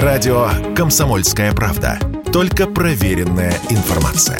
Радио 0.00 0.48
«Комсомольская 0.74 1.52
правда». 1.52 1.98
Только 2.32 2.66
проверенная 2.66 3.52
информация. 3.68 4.38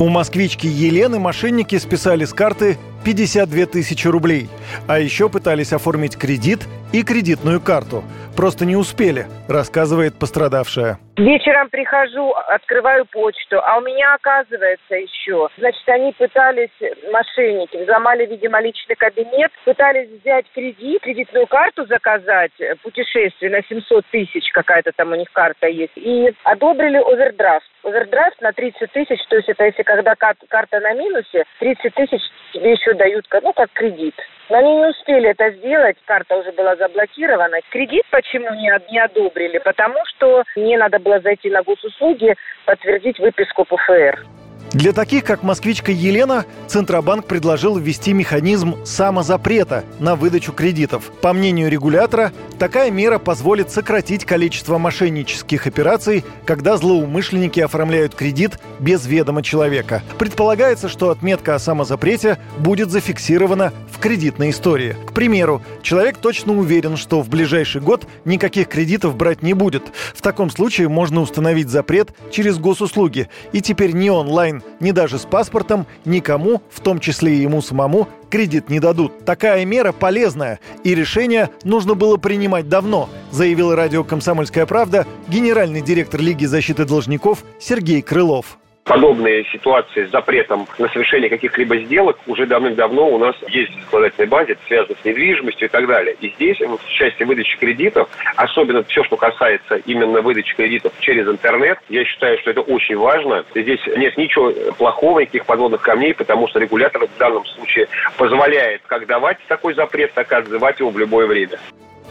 У 0.00 0.08
москвички 0.08 0.66
Елены 0.66 1.20
мошенники 1.20 1.78
списали 1.78 2.24
с 2.24 2.32
карты 2.32 2.78
52 3.04 3.66
тысячи 3.66 4.08
рублей. 4.08 4.48
А 4.88 4.98
еще 4.98 5.28
пытались 5.28 5.72
оформить 5.72 6.16
кредит 6.16 6.66
и 6.90 7.04
кредитную 7.04 7.60
карту. 7.60 8.02
Просто 8.34 8.66
не 8.66 8.74
успели, 8.74 9.28
рассказывает 9.46 10.16
пострадавшая. 10.16 10.98
Вечером 11.16 11.70
прихожу, 11.70 12.32
открываю 12.48 13.06
почту, 13.06 13.60
а 13.62 13.78
у 13.78 13.82
меня 13.82 14.14
оказывается 14.14 14.96
еще. 14.96 15.48
Значит, 15.56 15.88
они 15.88 16.12
пытались, 16.12 16.70
мошенники, 17.12 17.76
взломали, 17.76 18.26
видимо, 18.26 18.60
личный 18.60 18.96
кабинет, 18.96 19.52
пытались 19.64 20.08
взять 20.08 20.46
кредит, 20.52 21.02
кредитную 21.02 21.46
карту 21.46 21.86
заказать, 21.86 22.50
путешествие 22.82 23.52
на 23.52 23.62
700 23.62 24.04
тысяч, 24.06 24.50
какая-то 24.50 24.90
там 24.96 25.12
у 25.12 25.14
них 25.14 25.30
карта 25.32 25.68
есть, 25.68 25.92
и 25.94 26.34
одобрили 26.42 26.96
овердрафт. 26.96 27.66
Овердрафт 27.84 28.40
на 28.40 28.52
30 28.52 28.90
тысяч, 28.90 29.20
то 29.28 29.36
есть 29.36 29.48
это 29.48 29.66
если 29.66 29.84
когда 29.84 30.16
карта 30.16 30.80
на 30.80 30.94
минусе, 30.94 31.44
30 31.60 31.94
тысяч 31.94 32.22
тебе 32.52 32.72
еще 32.72 32.92
дают, 32.94 33.24
ну, 33.40 33.52
как 33.52 33.70
кредит. 33.72 34.14
Но 34.50 34.58
они 34.58 34.76
не 34.76 34.86
успели 34.86 35.30
это 35.30 35.50
сделать, 35.52 35.96
карта 36.04 36.36
уже 36.36 36.52
была 36.52 36.76
заблокирована. 36.76 37.58
Кредит 37.70 38.04
почему 38.10 38.50
не, 38.54 38.70
не 38.90 38.98
одобрили? 38.98 39.58
Потому 39.58 39.98
что 40.06 40.44
мне 40.56 40.76
надо 40.76 40.98
было 40.98 41.20
зайти 41.20 41.50
на 41.50 41.62
госуслуги, 41.62 42.34
подтвердить 42.66 43.18
выписку 43.18 43.64
ПФР. 43.64 44.43
Для 44.74 44.92
таких, 44.92 45.22
как 45.22 45.44
москвичка 45.44 45.92
Елена, 45.92 46.46
Центробанк 46.66 47.26
предложил 47.26 47.78
ввести 47.78 48.12
механизм 48.12 48.74
самозапрета 48.84 49.84
на 50.00 50.16
выдачу 50.16 50.50
кредитов. 50.50 51.12
По 51.22 51.32
мнению 51.32 51.70
регулятора, 51.70 52.32
такая 52.58 52.90
мера 52.90 53.20
позволит 53.20 53.70
сократить 53.70 54.24
количество 54.24 54.76
мошеннических 54.78 55.68
операций, 55.68 56.24
когда 56.44 56.76
злоумышленники 56.76 57.60
оформляют 57.60 58.16
кредит 58.16 58.58
без 58.80 59.06
ведома 59.06 59.44
человека. 59.44 60.02
Предполагается, 60.18 60.88
что 60.88 61.10
отметка 61.10 61.54
о 61.54 61.60
самозапрете 61.60 62.38
будет 62.58 62.90
зафиксирована 62.90 63.72
в 63.92 64.00
кредитной 64.00 64.50
истории. 64.50 64.96
К 65.06 65.12
примеру, 65.12 65.62
человек 65.82 66.16
точно 66.16 66.52
уверен, 66.58 66.96
что 66.96 67.22
в 67.22 67.28
ближайший 67.28 67.80
год 67.80 68.08
никаких 68.24 68.66
кредитов 68.68 69.14
брать 69.14 69.40
не 69.40 69.54
будет. 69.54 69.84
В 70.16 70.20
таком 70.20 70.50
случае 70.50 70.88
можно 70.88 71.20
установить 71.20 71.68
запрет 71.68 72.12
через 72.32 72.58
госуслуги. 72.58 73.28
И 73.52 73.60
теперь 73.60 73.92
не 73.92 74.10
онлайн, 74.10 74.63
ни 74.80 74.90
даже 74.90 75.18
с 75.18 75.22
паспортом 75.22 75.86
никому, 76.04 76.62
в 76.70 76.80
том 76.80 77.00
числе 77.00 77.36
и 77.36 77.40
ему 77.42 77.62
самому, 77.62 78.08
кредит 78.30 78.68
не 78.68 78.80
дадут. 78.80 79.24
Такая 79.24 79.64
мера 79.64 79.92
полезная, 79.92 80.60
и 80.82 80.94
решение 80.94 81.50
нужно 81.62 81.94
было 81.94 82.16
принимать 82.16 82.68
давно, 82.68 83.08
заявил 83.30 83.74
радио 83.74 84.04
«Комсомольская 84.04 84.66
правда» 84.66 85.06
генеральный 85.28 85.80
директор 85.80 86.20
Лиги 86.20 86.44
защиты 86.44 86.84
должников 86.84 87.44
Сергей 87.60 88.02
Крылов 88.02 88.58
подобные 88.84 89.44
ситуации 89.46 90.06
с 90.06 90.10
запретом 90.10 90.66
на 90.78 90.88
совершение 90.88 91.30
каких-либо 91.30 91.76
сделок 91.78 92.18
уже 92.26 92.46
давным-давно 92.46 93.08
у 93.08 93.18
нас 93.18 93.34
есть 93.48 93.72
в 93.72 93.80
законодательной 93.84 94.28
базе, 94.28 94.52
это 94.52 94.60
связано 94.66 94.96
с 95.00 95.04
недвижимостью 95.04 95.68
и 95.68 95.70
так 95.70 95.86
далее. 95.86 96.16
И 96.20 96.30
здесь, 96.36 96.60
в 96.60 96.88
части 96.88 97.22
выдачи 97.22 97.58
кредитов, 97.58 98.08
особенно 98.36 98.82
все, 98.84 99.02
что 99.04 99.16
касается 99.16 99.76
именно 99.86 100.20
выдачи 100.20 100.54
кредитов 100.54 100.92
через 101.00 101.26
интернет, 101.26 101.78
я 101.88 102.04
считаю, 102.04 102.38
что 102.38 102.50
это 102.50 102.60
очень 102.60 102.96
важно. 102.96 103.44
Здесь 103.54 103.80
нет 103.96 104.16
ничего 104.16 104.52
плохого, 104.76 105.20
никаких 105.20 105.46
подводных 105.46 105.80
камней, 105.80 106.14
потому 106.14 106.48
что 106.48 106.58
регулятор 106.58 107.06
в 107.06 107.18
данном 107.18 107.44
случае 107.46 107.88
позволяет 108.16 108.82
как 108.86 109.06
давать 109.06 109.38
такой 109.48 109.74
запрет, 109.74 110.12
так 110.12 110.30
и 110.30 110.34
отзывать 110.34 110.78
его 110.78 110.90
в 110.90 110.98
любое 110.98 111.26
время. 111.26 111.58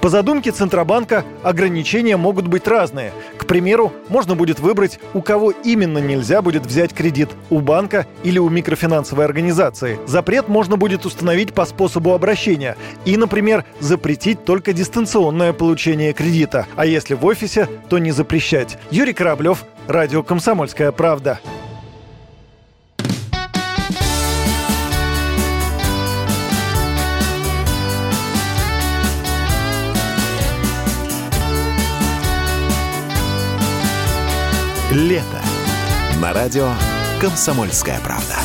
По 0.04 0.10
задумке 0.10 0.52
Центробанка 0.52 1.24
ограничения 1.44 2.18
могут 2.18 2.48
быть 2.48 2.68
разные. 2.68 3.14
К 3.38 3.46
примеру, 3.46 3.94
можно 4.10 4.36
будет 4.36 4.60
выбрать, 4.60 5.00
у 5.14 5.22
кого 5.22 5.52
именно 5.52 5.98
нельзя 6.00 6.42
будет 6.42 6.66
взять 6.66 6.94
кредит– 6.94 7.30
у 7.50 7.62
банка 7.62 8.06
или 8.22 8.38
у 8.38 8.50
микрофинансовой 8.50 9.24
организации. 9.24 9.98
Запрет 10.06 10.50
можно 10.50 10.76
будет 10.76 11.06
установить 11.06 11.54
по 11.54 11.64
способу 11.66 12.14
обращения 12.14 12.76
и, 13.06 13.16
например, 13.16 13.64
запретить 13.80 14.44
только 14.44 14.74
дистанционное 14.74 15.54
получение 15.54 16.12
кредита, 16.12 16.68
а 16.76 16.86
если 16.86 17.14
в 17.14 17.24
офисе, 17.24 17.70
то 17.88 17.98
не 17.98 18.12
запрещать. 18.12 18.78
Юрий 18.92 19.14
Кораблев, 19.14 19.64
Радио 19.88 20.22
«Комсомольская 20.22 20.92
правда». 20.92 21.40
Лето. 34.94 35.42
На 36.22 36.34
радио 36.34 36.70
«Комсомольская 37.20 38.00
правда». 38.02 38.36